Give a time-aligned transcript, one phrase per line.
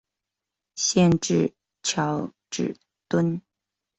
[0.73, 1.53] 县治
[1.83, 2.75] 乔治
[3.07, 3.39] 敦。